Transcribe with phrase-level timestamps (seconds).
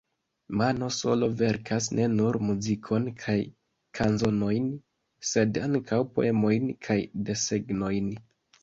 [0.59, 3.37] Mano Solo verkas ne nur muzikon kaj
[4.01, 4.67] kanzonojn
[5.35, 8.15] sed ankaŭ poemojn kaj desegnojn.